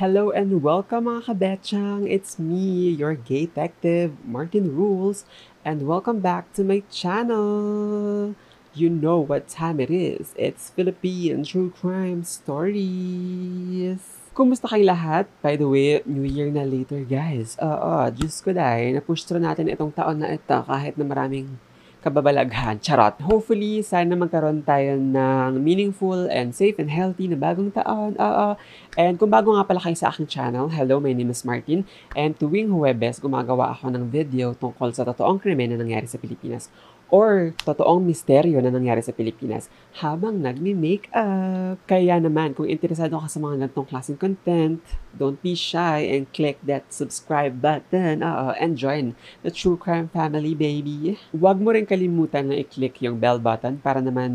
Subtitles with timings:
[0.00, 2.08] Hello and welcome mga kabetchang!
[2.08, 5.28] It's me, your gay detective, Martin Rules,
[5.60, 8.32] and welcome back to my channel!
[8.72, 10.32] You know what time it is.
[10.40, 14.00] It's Philippine True Crime Stories!
[14.32, 15.28] Kumusta kayong lahat?
[15.44, 17.60] By the way, New Year na later guys.
[17.60, 21.60] Oo, Diyos ko dahil, napush natin itong taon na ito kahit na maraming
[22.00, 22.80] kababalaghan.
[22.80, 23.20] Charot.
[23.20, 28.16] Hopefully, sana magkaroon tayo ng meaningful and safe and healthy na bagong taon.
[28.16, 28.56] Oo.
[28.96, 31.84] And kung bago nga pala kayo sa aking channel, hello, my name is Martin.
[32.16, 36.72] And tuwing Huwebes, gumagawa ako ng video tungkol sa totoong krimen na nangyari sa Pilipinas
[37.10, 39.66] or totoong misteryo na nangyari sa Pilipinas
[40.00, 41.82] habang nagmi-makeup.
[41.84, 44.78] Kaya naman, kung interesado ka sa mga ganitong klaseng content,
[45.10, 50.54] don't be shy and click that subscribe button uh, and join the True Crime Family,
[50.54, 51.18] baby.
[51.34, 54.30] Huwag mo rin kalimutan na i-click yung bell button para naman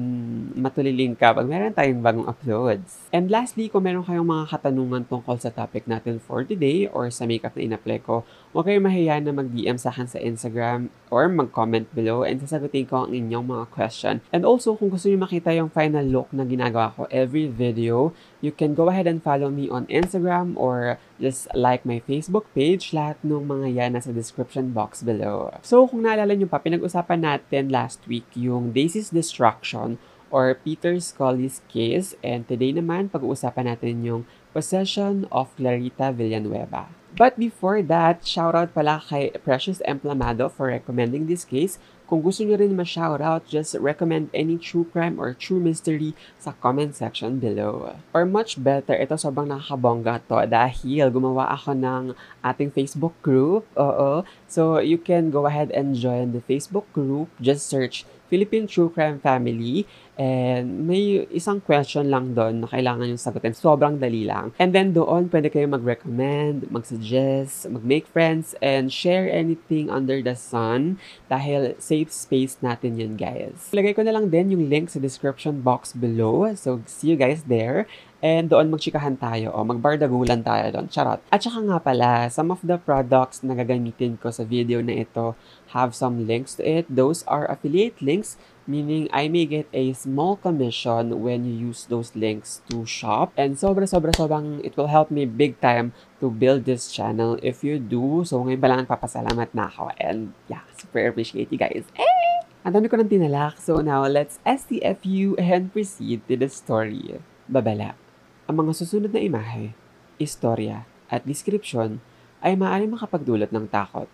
[0.53, 3.07] matuliling ka pag meron tayong bagong uploads.
[3.15, 7.23] And lastly, kung meron kayong mga katanungan tungkol sa topic natin for today or sa
[7.23, 11.91] makeup na in-apply ko, huwag kayong mahiya na mag-DM sa akin sa Instagram or mag-comment
[11.91, 14.23] below and sasagutin ko ang inyong mga question.
[14.31, 18.55] And also, kung gusto niyo makita yung final look na ginagawa ko every video, you
[18.55, 22.95] can go ahead and follow me on Instagram or just like my Facebook page.
[22.95, 25.51] Lahat ng mga yan nasa description box below.
[25.59, 29.99] So, kung naalala nyo pa, pinag-usapan natin last week yung Daisy's Destruction
[30.31, 32.15] or Peter Scully's case.
[32.23, 34.21] And today naman, pag-uusapan natin yung
[34.55, 37.04] Possession of Clarita Villanueva.
[37.15, 41.79] But before that, shoutout pala kay Precious Emplamado for recommending this case.
[42.11, 46.91] Kung gusto nyo rin ma-shoutout, just recommend any true crime or true mystery sa comment
[46.91, 47.95] section below.
[48.11, 52.03] Or much better, ito sobrang nakakabongga to dahil gumawa ako ng
[52.43, 53.63] ating Facebook group.
[53.79, 54.27] Oo.
[54.51, 57.31] So, you can go ahead and join the Facebook group.
[57.39, 59.87] Just search Philippine True Crime Family.
[60.15, 63.51] And may isang question lang doon na kailangan yung sagutin.
[63.51, 64.55] Sobrang dali lang.
[64.55, 70.97] And then doon, pwede kayo mag-recommend, mag-suggest, mag-make friends, and share anything under the sun
[71.27, 73.75] dahil safe space natin yun, guys.
[73.75, 76.47] Lagay ko na lang din yung link sa description box below.
[76.55, 77.83] So, see you guys there.
[78.25, 80.89] And doon magchikahan tayo o magbardagulan tayo doon.
[80.89, 81.21] Charot.
[81.29, 85.37] At saka nga pala, some of the products na gagamitin ko sa video na ito
[85.77, 86.89] have some links to it.
[86.89, 92.17] Those are affiliate links meaning I may get a small commission when you use those
[92.17, 93.29] links to shop.
[93.37, 97.61] And sobra sobra sobrang it will help me big time to build this channel if
[97.61, 98.25] you do.
[98.25, 99.93] So ngayon pa lang papasalamat na ako.
[100.01, 101.85] And yeah, super appreciate you guys.
[101.93, 102.25] Eh!
[102.65, 103.61] Ang dami ko nang tinalak.
[103.61, 107.21] So now, let's STFU and proceed to the story.
[107.45, 108.04] Babala.
[108.45, 109.73] Ang mga susunod na imahe,
[110.21, 111.97] istorya, at description
[112.45, 114.09] ay maaaring makapagdulot ng takot.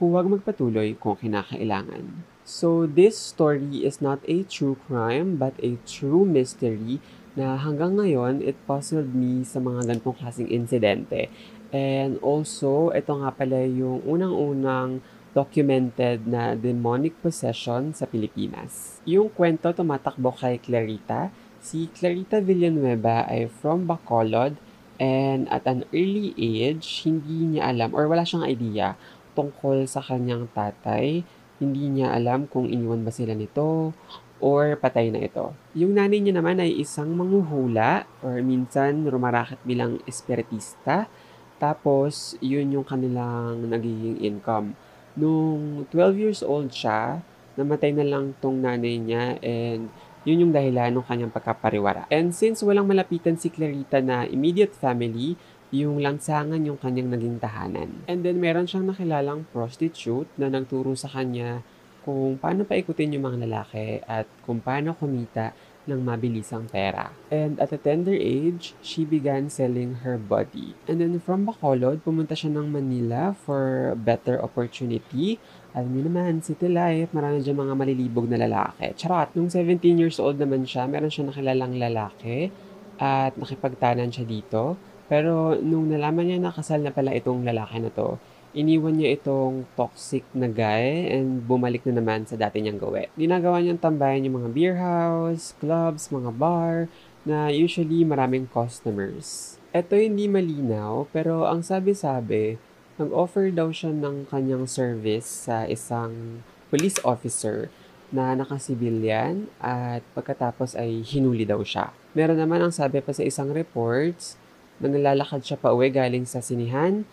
[0.00, 2.24] Huwag magpatuloy kung kinakailangan.
[2.40, 7.04] So, this story is not a true crime but a true mystery
[7.36, 11.28] na hanggang ngayon, it puzzled me sa mga ganitong klaseng insidente.
[11.68, 15.04] And also, ito nga pala yung unang-unang
[15.36, 19.04] documented na demonic possession sa Pilipinas.
[19.04, 21.28] Yung kwento tumatakbo kay Clarita.
[21.62, 24.56] Si Clarita Villanueva ay from Bacolod
[24.96, 28.96] and at an early age, hindi niya alam or wala siyang idea
[29.36, 31.24] tungkol sa kanyang tatay
[31.56, 33.96] hindi niya alam kung iniwan ba sila nito
[34.36, 35.56] or patay na ito.
[35.72, 41.08] Yung nanay niya naman ay isang manghuhula or minsan rumarakit bilang espiritista.
[41.56, 44.76] Tapos, yun yung kanilang nagiging income.
[45.16, 47.24] Nung 12 years old siya,
[47.56, 49.88] namatay na lang tong nanay niya and
[50.26, 52.10] yun yung dahilan ng kanyang pagkapariwara.
[52.10, 55.38] And since walang malapitan si Clarita na immediate family,
[55.70, 58.02] yung lansangan yung kanyang naging tahanan.
[58.10, 61.62] And then meron siyang nakilalang prostitute na nagturo sa kanya
[62.06, 65.50] kung paano paikutin yung mga lalaki at kung paano kumita
[65.86, 67.14] ng mabilisang pera.
[67.30, 70.74] And at a tender age, she began selling her body.
[70.90, 75.38] And then from Bacolod, pumunta siya ng Manila for better opportunity.
[75.76, 78.96] Alam niyo naman, city life, marami dyan mga malilibog na lalaki.
[78.96, 79.28] Charot!
[79.36, 82.48] Nung 17 years old naman siya, meron siya nakilalang lalaki
[82.96, 84.80] at nakipagtanan siya dito.
[85.04, 88.16] Pero nung nalaman niya na kasal na pala itong lalaki na to,
[88.56, 93.12] iniwan niya itong toxic na guy and bumalik na naman sa dati niyang gawe.
[93.12, 96.88] Ginagawa niyang tambayan yung mga beer house, clubs, mga bar,
[97.28, 99.60] na usually maraming customers.
[99.76, 102.56] Ito hindi malinaw, pero ang sabi-sabi,
[102.96, 106.40] nag-offer daw siya ng kanyang service sa isang
[106.72, 107.68] police officer
[108.08, 111.92] na nakasibilyan at pagkatapos ay hinuli daw siya.
[112.16, 114.40] Meron naman ang sabi pa sa isang reports
[114.80, 117.04] na nalalakad siya pa uwi galing sa sinihan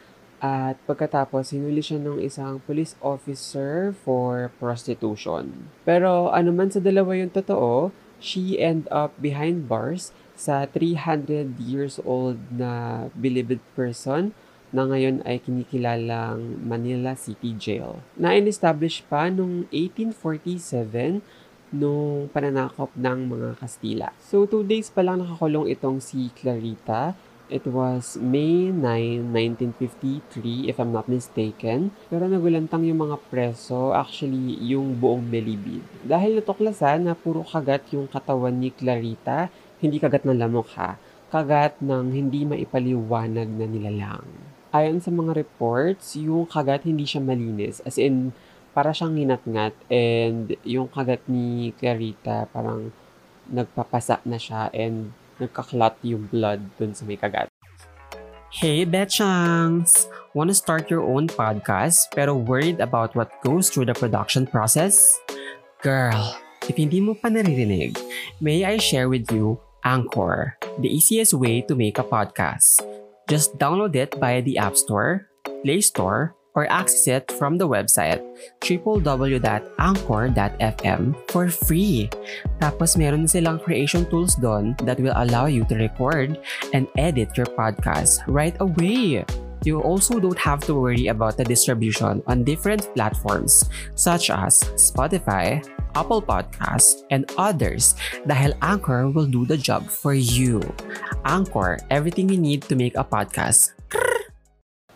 [0.44, 5.72] at pagkatapos hinuli siya ng isang police officer for prostitution.
[5.88, 12.00] Pero ano man sa dalawa yung totoo, she end up behind bars sa 300 years
[12.04, 14.36] old na beloved person
[14.74, 18.02] na ngayon ay kinikilalang Manila City Jail.
[18.18, 21.22] Na-establish pa noong 1847
[21.74, 24.10] nung pananakop ng mga Kastila.
[24.18, 27.14] So, two days pa lang nakakulong itong si Clarita.
[27.54, 31.94] It was May 9, 1953, if I'm not mistaken.
[32.10, 35.86] Pero nagulantang yung mga preso, actually, yung buong Melibid.
[36.02, 39.54] Dahil natuklasan na puro kagat yung katawan ni Clarita,
[39.84, 40.98] hindi kagat ng lamok ha,
[41.30, 44.53] kagat ng hindi maipaliwanag na nilalang.
[44.74, 47.78] Ayon sa mga reports, yung kagat hindi siya malinis.
[47.86, 48.34] As in,
[48.74, 52.90] para siyang nginat-ngat and yung kagat ni Clarita parang
[53.54, 57.54] nagpapasa na siya and nagkaklat yung blood dun sa may kagat.
[58.50, 60.10] Hey, Betchangs!
[60.34, 64.98] Want to start your own podcast pero worried about what goes through the production process?
[65.86, 66.34] Girl,
[66.66, 67.94] if hindi mo pa naririnig,
[68.42, 73.03] may I share with you Anchor, the easiest way to make a podcast.
[73.30, 75.28] Just download it via the App Store,
[75.64, 78.22] Play Store, or access it from the website
[78.62, 82.10] www.anchor.fm for free.
[82.62, 86.40] Tapos meron silang creation tools doon that will allow you to record
[86.74, 89.26] and edit your podcast right away.
[89.64, 93.64] You also don't have to worry about the distribution on different platforms
[93.96, 95.64] such as Spotify,
[95.96, 97.96] Apple Podcasts, and others
[98.28, 100.60] dahil Anchor will do the job for you.
[101.24, 103.72] Anchor, everything you need to make a podcast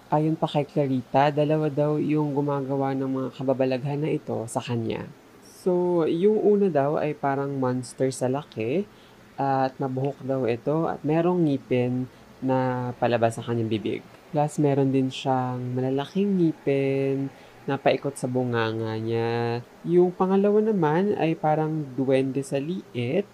[0.07, 5.03] Ayon pa kay Clarita, dalawa daw yung gumagawa ng mga kababalaghan na ito sa kanya.
[5.43, 8.87] So, yung una daw ay parang monster sa laki
[9.35, 12.07] at mabuhok daw ito at merong ngipin
[12.39, 13.99] na palabas sa kanyang bibig.
[14.27, 17.31] Plus, meron din siyang malalaking ngipin
[17.67, 19.63] na paikot sa bunganga niya.
[19.87, 23.27] Yung pangalawa naman ay parang duwende sa liit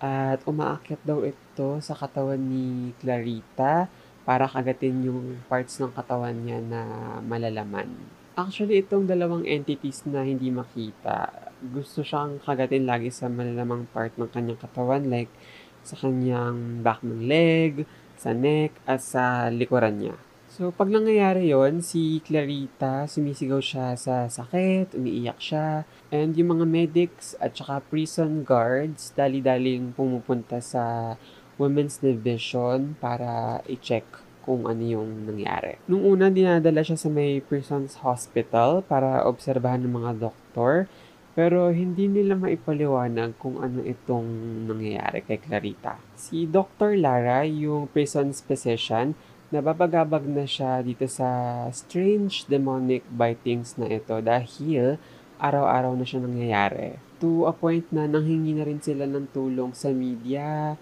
[0.00, 3.88] at umaakyat daw ito sa katawan ni Clarita
[4.28, 6.82] para kagatin yung parts ng katawan niya na
[7.24, 7.88] malalaman.
[8.38, 14.30] Actually, itong dalawang entities na hindi makita, gusto siyang kagatin lagi sa malalamang part ng
[14.30, 15.32] kanyang katawan like
[15.82, 17.88] sa kanyang back ng leg,
[18.20, 20.27] sa neck, at sa likuran niya.
[20.58, 26.66] So, pag nangyayari yon si Clarita, sumisigaw siya sa sakit, umiiyak siya, and yung mga
[26.66, 31.14] medics at saka prison guards, dali-daling pumupunta sa
[31.62, 34.02] women's division para i-check
[34.42, 35.78] kung ano yung nangyari.
[35.86, 40.90] Nung una, dinadala siya sa may prison's hospital para obserbahan ng mga doktor.
[41.38, 44.26] Pero hindi nila maipaliwanag kung ano itong
[44.66, 46.02] nangyayari kay Clarita.
[46.18, 46.98] Si Dr.
[46.98, 49.14] Lara, yung prison's physician,
[49.48, 55.00] nababagabag na siya dito sa strange demonic bitings na ito dahil
[55.40, 56.98] araw-araw na siya nangyayari.
[57.18, 60.78] To a point na nanghingi na rin sila ng tulong sa media,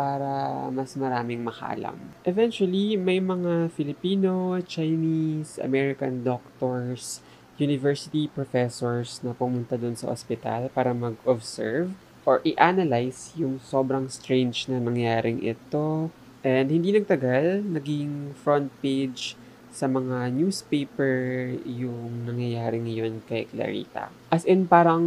[0.00, 1.98] para mas maraming makalam.
[2.24, 7.20] Eventually, may mga Filipino, Chinese, American doctors,
[7.60, 11.92] university professors na pumunta dun sa ospital para mag-observe
[12.24, 16.08] or i-analyze yung sobrang strange na nangyaring ito.
[16.40, 19.36] And hindi nagtagal, naging front page
[19.70, 21.14] sa mga newspaper
[21.62, 24.10] yung nangyayari ngayon kay Clarita.
[24.34, 25.04] As in, parang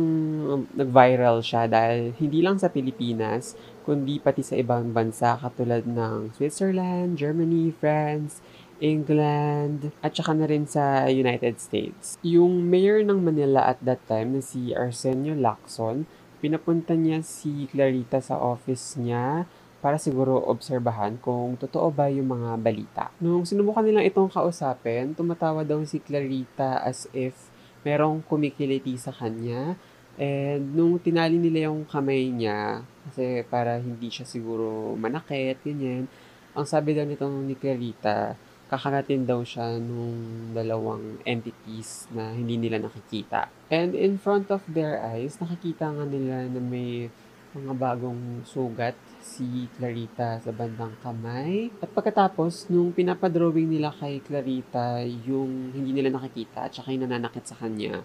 [0.72, 7.20] nag-viral siya dahil hindi lang sa Pilipinas, kundi pati sa ibang bansa katulad ng Switzerland,
[7.20, 8.40] Germany, France,
[8.80, 12.16] England, at saka na rin sa United States.
[12.24, 16.08] Yung mayor ng Manila at that time na si Arsenio Lacson,
[16.40, 19.48] pinapunta niya si Clarita sa office niya
[19.84, 23.04] para siguro obserbahan kung totoo ba yung mga balita.
[23.20, 27.36] Nung sinubukan nilang itong kausapin, tumatawa daw si Clarita as if
[27.84, 29.76] merong kumikiliti sa kanya
[30.14, 36.06] And nung tinali nila yung kamay niya, kasi para hindi siya siguro manakit, ganyan,
[36.54, 38.38] ang sabi daw nitong ni Clarita,
[38.70, 43.50] kakaratin daw siya nung dalawang entities na hindi nila nakikita.
[43.74, 47.10] And in front of their eyes, nakikita nga nila na may
[47.58, 51.72] mga bagong sugat si Clarita sa bandang kamay.
[51.80, 57.48] At pagkatapos, nung pinapadrawing nila kay Clarita yung hindi nila nakikita at saka yung nananakit
[57.48, 58.04] sa kanya,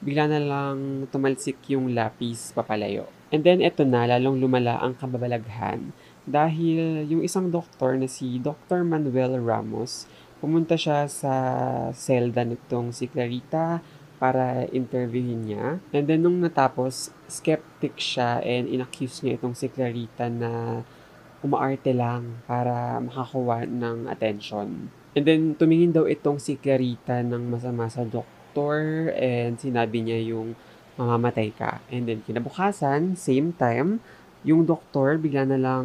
[0.00, 3.04] bigla na lang tumalsik yung lapis papalayo.
[3.28, 5.92] And then eto na, lalong lumala ang kababalaghan
[6.24, 8.80] dahil yung isang doktor na si Dr.
[8.80, 10.08] Manuel Ramos,
[10.40, 11.34] pumunta siya sa
[11.92, 13.84] selda nitong si Clarita
[14.16, 15.66] para interviewin niya.
[15.90, 20.82] And then nung natapos, skeptic siya and inaccuse niya itong si Clarita na
[21.44, 24.88] umaarte lang para makakuha ng attention.
[25.14, 30.56] And then tumingin daw itong si Clarita ng masama sa doktor and sinabi niya yung
[30.96, 31.84] mamamatay ka.
[31.90, 34.00] And then kinabukasan, same time,
[34.44, 35.84] Yung doktor, bigla na lang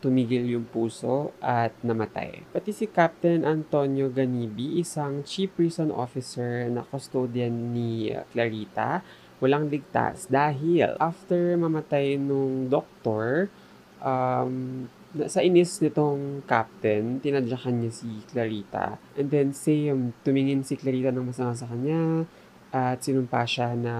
[0.00, 2.40] tumigil yung puso at namatay.
[2.56, 9.04] Pati si Captain Antonio Ganibi, isang chief prison officer na custodian ni Clarita,
[9.44, 13.52] walang ligtas dahil after mamatay nung doktor,
[14.00, 14.88] um,
[15.28, 18.96] sa inis nitong captain, tinadyakan niya si Clarita.
[19.20, 22.24] And then same, tumingin si Clarita ng masama sa kanya,
[22.68, 23.96] at sinumpa siya na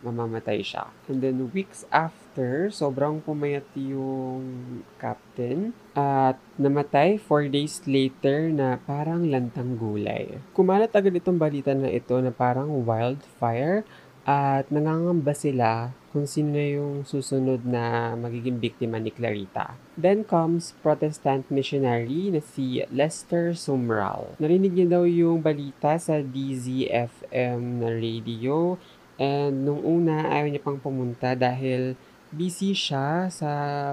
[0.00, 0.88] mamamatay siya.
[1.08, 9.28] And then weeks after, sobrang pumayat yung captain at namatay 4 days later na parang
[9.28, 10.40] lantang gulay.
[10.56, 13.84] Kumalat agad itong balita na ito na parang wildfire
[14.26, 19.78] at nangangamba sila kung sino yung susunod na magiging biktima ni Clarita.
[19.94, 24.34] Then comes Protestant missionary na si Lester Sumrall.
[24.42, 28.74] Narinig niya daw yung balita sa DZFM na radio
[29.16, 31.94] and nung una ayaw niya pang pumunta dahil
[32.34, 33.50] busy siya sa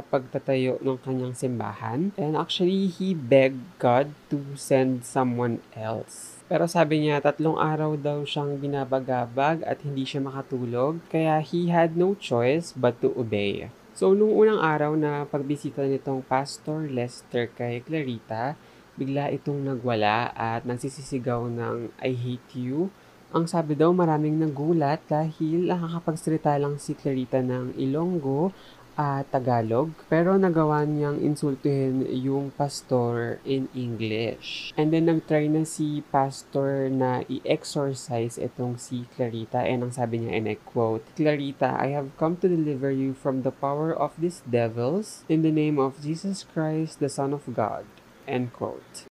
[0.09, 2.09] pagtatayo ng kanyang simbahan.
[2.17, 6.32] And actually, he begged God to send someone else.
[6.51, 11.95] Pero sabi niya, tatlong araw daw siyang binabagabag at hindi siya makatulog, kaya he had
[11.95, 13.71] no choice but to obey.
[13.95, 18.59] So, nung unang araw na pagbisita nitong Pastor Lester kay Clarita,
[18.99, 22.91] bigla itong nagwala at nagsisisigaw ng I hate you.
[23.33, 28.53] Ang sabi daw maraming nagulat dahil nakakapagsalita lang si Clarita ng Ilonggo
[28.97, 34.73] uh, Tagalog, pero nagawa niyang insultuhin yung pastor in English.
[34.77, 40.37] And then nagtry na si pastor na i-exorcise itong si Clarita and ang sabi niya
[40.37, 44.41] and I quote, Clarita, I have come to deliver you from the power of these
[44.45, 47.85] devils in the name of Jesus Christ, the Son of God.
[48.27, 49.07] End quote.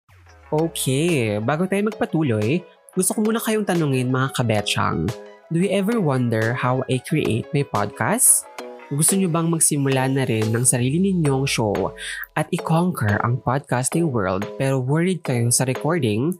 [0.50, 2.58] Okay, bago tayo magpatuloy,
[2.90, 5.06] gusto ko muna kayong tanungin mga kabetsyang,
[5.54, 8.49] do you ever wonder how I create my podcast?
[8.90, 11.94] Gusto nyo bang magsimula na rin ng sarili ninyong show
[12.34, 16.34] at i-conquer ang podcasting world pero worried kayo sa recording,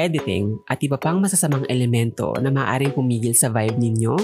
[0.00, 4.16] editing at iba pang masasamang elemento na maaaring pumigil sa vibe ninyo?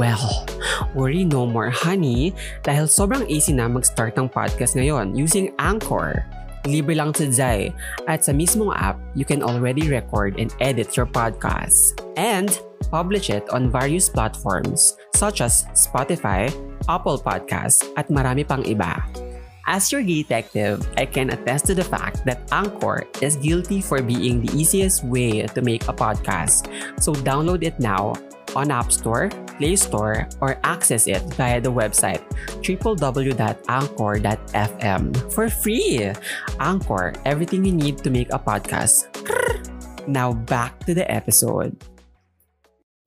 [0.00, 0.48] Well,
[0.96, 2.32] worry no more honey
[2.64, 6.24] dahil sobrang easy na mag-start ng podcast ngayon using Anchor.
[6.66, 7.30] Libre lang sa
[8.10, 11.94] at sa mismong app, you can already record and edit your podcast.
[12.18, 12.50] And
[12.90, 16.50] publish it on various platforms such as Spotify,
[16.90, 18.98] Apple Podcasts, at marami pang iba.
[19.66, 24.38] As your detective, I can attest to the fact that Anchor is guilty for being
[24.38, 26.70] the easiest way to make a podcast.
[27.02, 28.14] So download it now
[28.54, 29.26] on App Store,
[29.58, 32.22] Play Store, or access it via the website
[32.62, 36.12] www.anchor.fm for free.
[36.60, 39.08] Anchor, everything you need to make a podcast.
[40.06, 41.76] Now back to the episode.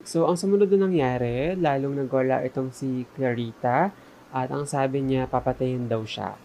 [0.00, 3.92] So, ang sumunod na nangyari, lalong nagwala itong si Clarita
[4.32, 6.40] at ang sabi niya papatayin daw siya.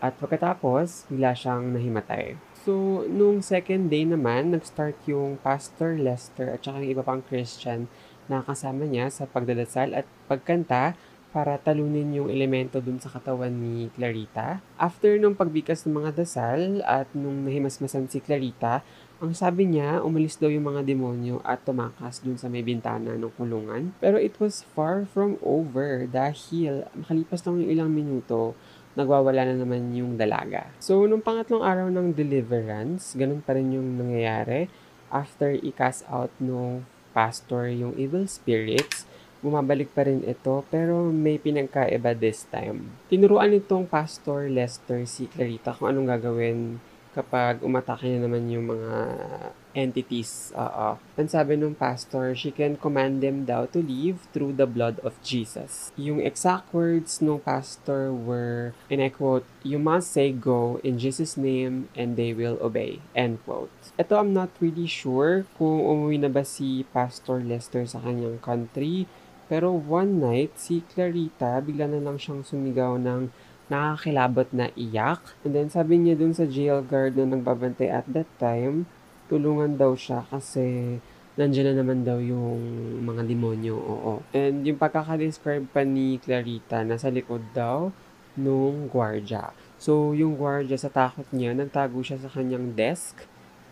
[0.00, 2.40] At pagkatapos, bigla siyang nahimatay.
[2.60, 7.88] So, nung second day naman, nag-start yung Pastor Lester at saka yung iba pang Christian
[8.30, 10.94] na kasama niya sa pagdadasal at pagkanta
[11.30, 14.58] para talunin yung elemento dun sa katawan ni Clarita.
[14.78, 18.82] After nung pagbigkas ng mga dasal at nung nahimasmasan si Clarita,
[19.22, 23.32] ang sabi niya, umalis daw yung mga demonyo at tumakas dun sa may bintana ng
[23.38, 23.94] kulungan.
[24.02, 28.58] Pero it was far from over dahil makalipas lang yung ilang minuto,
[28.98, 30.66] nagwawala na naman yung dalaga.
[30.82, 34.66] So, nung pangatlong araw ng deliverance, ganun pa rin yung nangyayari.
[35.10, 39.06] After i-cast out no pastor yung evil spirits,
[39.40, 42.92] bumabalik pa rin ito pero may pinagkaiba this time.
[43.08, 46.58] Tinuruan nitong Pastor Lester si Clarita kung anong gagawin
[47.16, 48.92] kapag umatake na naman yung mga
[49.74, 50.50] entities.
[50.56, 50.98] Oo.
[51.16, 55.14] Ang sabi ng pastor, she can command them daw to leave through the blood of
[55.22, 55.94] Jesus.
[55.94, 61.36] Yung exact words ng pastor were, and I quote, You must say go in Jesus'
[61.36, 63.04] name and they will obey.
[63.14, 63.72] End quote.
[64.00, 69.04] Ito, I'm not really sure kung umuwi na ba si Pastor Lester sa kanyang country.
[69.50, 73.34] Pero one night, si Clarita, bigla na lang siyang sumigaw ng
[73.70, 75.22] nakakilabot na iyak.
[75.46, 78.90] And then sabi niya dun sa jail guard na nagbabantay at that time,
[79.30, 80.98] tulungan daw siya kasi
[81.38, 82.58] nandiyan na naman daw yung
[83.06, 84.12] mga demonyo, oo.
[84.34, 87.94] And yung pagkaka-describe pa ni Clarita, nasa likod daw
[88.34, 89.54] nung gwardya.
[89.78, 93.24] So, yung gwardya sa takot niya, nagtago siya sa kanyang desk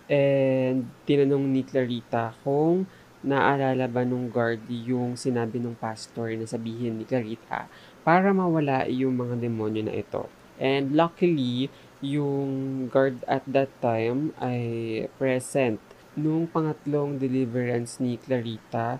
[0.08, 2.88] and tinanong ni Clarita kung
[3.20, 7.66] naalala ba nung guard yung sinabi ng pastor na sabihin ni Clarita
[8.06, 10.30] para mawala yung mga demonyo na ito.
[10.56, 15.82] And luckily, yung guard at that time ay present
[16.18, 18.98] nung pangatlong deliverance ni Clarita.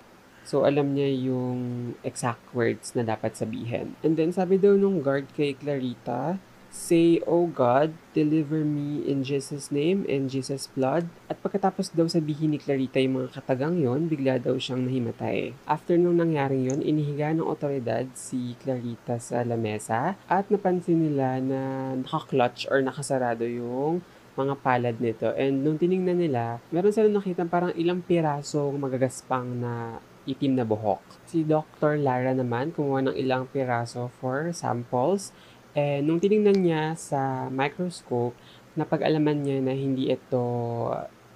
[0.48, 3.98] So, alam niya yung exact words na dapat sabihin.
[4.00, 9.72] And then, sabi daw nung guard kay Clarita, Say, O God, deliver me in Jesus'
[9.72, 11.08] name and Jesus' blood.
[11.32, 15.56] At pagkatapos daw sabihin ni Clarita yung mga katagang yon, bigla daw siyang nahimatay.
[15.64, 21.60] After nung nangyaring yon, inihiga ng otoridad si Clarita sa lamesa at napansin nila na
[21.96, 24.04] nakaklutch or nakasarado yung
[24.38, 25.32] mga palad nito.
[25.34, 29.98] And nung tiningnan nila, meron silang nakita parang ilang pirasong magagaspang na
[30.28, 31.00] itim na buhok.
[31.25, 31.96] Si Dr.
[31.98, 35.32] Lara naman kumuha ng ilang piraso for samples
[35.76, 38.37] eh, nung tinignan niya sa microscope,
[38.78, 40.40] napag-alaman niya na hindi ito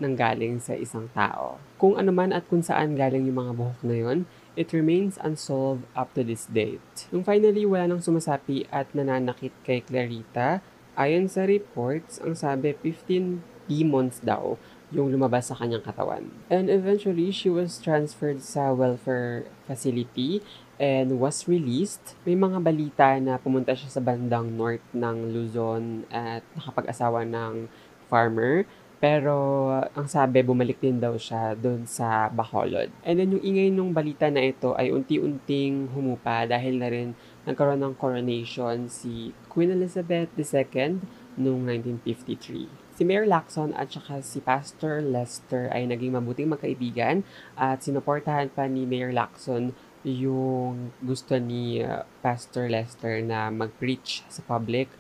[0.02, 1.62] nanggaling sa isang tao.
[1.78, 4.18] Kung ano man at kung saan galing yung mga buhok na yon,
[4.58, 7.08] it remains unsolved up to this date.
[7.14, 10.60] Nung finally wala nang sumasapi at nananakit kay Clarita,
[10.98, 14.58] ayon sa reports, ang sabi 15 demons daw
[14.92, 16.28] yung lumabas sa kanyang katawan.
[16.52, 20.44] And eventually, she was transferred sa welfare facility
[20.80, 22.16] and was released.
[22.24, 27.68] May mga balita na pumunta siya sa bandang north ng Luzon at nakapag-asawa ng
[28.08, 28.64] farmer.
[29.02, 29.66] Pero
[29.98, 32.86] ang sabi, bumalik din daw siya doon sa Bacolod.
[33.02, 37.82] And then yung ingay nung balita na ito ay unti-unting humupa dahil na rin nagkaroon
[37.82, 41.02] ng coronation si Queen Elizabeth II
[41.34, 42.94] noong 1953.
[42.94, 47.26] Si Mayor Lacson at saka si Pastor Lester ay naging mabuting magkaibigan
[47.58, 54.42] at sinuportahan pa ni Mayor Lacson yung gusto ni uh, Pastor Lester na mag-preach sa
[54.42, 54.90] public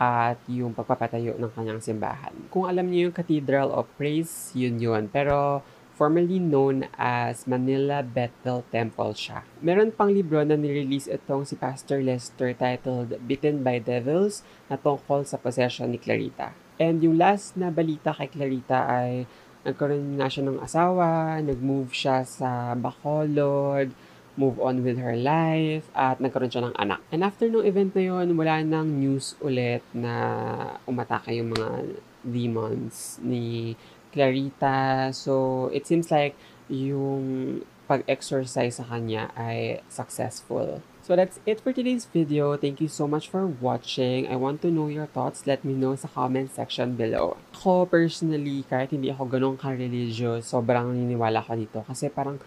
[0.00, 2.32] at yung pagpapatayo ng kanyang simbahan.
[2.48, 5.12] Kung alam niyo yung Cathedral of Praise, yun yun.
[5.12, 5.60] Pero
[6.00, 9.44] formerly known as Manila Bethel Temple siya.
[9.60, 14.40] Meron pang libro na nirelease itong si Pastor Lester titled Bitten by Devils
[14.72, 16.56] na tungkol sa possession ni Clarita.
[16.80, 19.28] And yung last na balita kay Clarita ay
[19.68, 23.92] nagkaroon nga siya ng asawa, nag-move siya sa Bacolod,
[24.36, 27.00] move on with her life, at nagkaroon siya ng anak.
[27.10, 30.14] And after nung event na yun, wala nang news ulit na
[30.86, 33.74] umatake yung mga demons ni
[34.10, 35.10] Clarita.
[35.14, 36.34] So, it seems like
[36.70, 40.78] yung pag-exercise sa kanya ay successful.
[41.02, 42.54] So that's it for today's video.
[42.54, 44.30] Thank you so much for watching.
[44.30, 45.42] I want to know your thoughts.
[45.42, 47.34] Let me know sa comment section below.
[47.50, 51.82] Ako personally, kahit hindi ako ganun ka-religious, sobrang naniniwala ko dito.
[51.82, 52.38] Kasi parang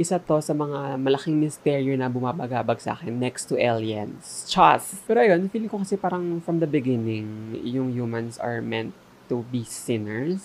[0.00, 4.48] isa to sa mga malaking misteryo na bumabagabag sa akin next to aliens.
[4.48, 5.04] Chas!
[5.04, 8.96] Pero ayun, feeling ko kasi parang from the beginning, yung humans are meant
[9.28, 10.40] to be sinners.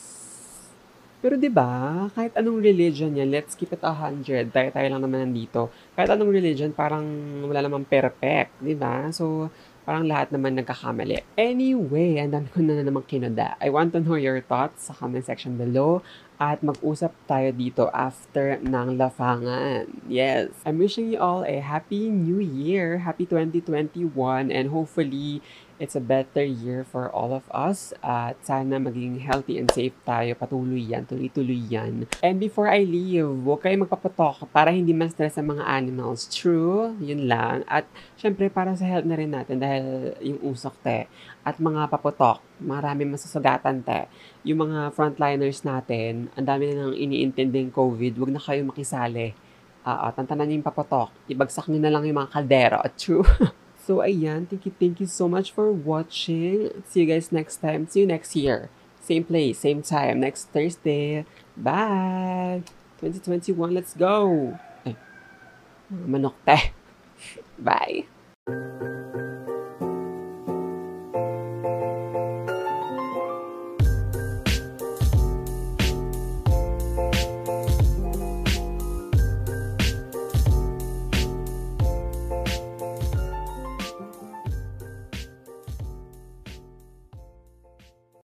[1.24, 4.52] Pero 'di ba, kahit anong religion 'yan, let's keep it a hundred.
[4.52, 5.72] Tayo-tayo lang naman nandito.
[5.96, 7.08] Kahit anong religion, parang
[7.48, 9.08] wala namang perfect, 'di ba?
[9.15, 9.50] So,
[9.88, 11.22] parang lahat naman nagkakamali.
[11.38, 13.54] Anyway, ang dami ko na naman kinoda.
[13.62, 16.02] I want to know your thoughts sa comment section below
[16.36, 19.88] at mag-usap tayo dito after ng lafangan.
[20.08, 20.52] Yes.
[20.67, 25.39] I'm wishing you all a happy new year, happy 2021, and hopefully
[25.76, 30.32] It's a better year for all of us at sana maging healthy and safe tayo.
[30.32, 32.08] Patuloy yan, tuloy-tuloy yan.
[32.24, 36.32] And before I leave, huwag kayo magpapatok para hindi man stress ang mga animals.
[36.32, 37.67] True, yun lang.
[37.67, 41.12] At syempre para sa health na rin natin dahil yung usok te
[41.43, 44.08] at mga paputok, marami masasagatan te.
[44.48, 49.36] Yung mga frontliners natin, ang dami na nang iniintinding COVID, huwag na kayo makisali.
[49.86, 51.13] Uh, tantanan niyo yung paputok.
[51.30, 52.82] Ibagsak niyo na lang yung mga kaldero.
[53.02, 53.28] True.
[53.86, 54.50] So, ayan.
[54.50, 56.74] Thank you, thank you so much for watching.
[56.89, 57.86] See you guys next time.
[57.86, 58.74] See you next year.
[59.06, 61.26] Same place, same time, next Thursday.
[61.56, 62.63] Bye!
[62.98, 64.58] 2021, let's go!
[64.82, 64.98] Eh,
[66.10, 66.74] manok te.
[67.62, 68.10] Bye!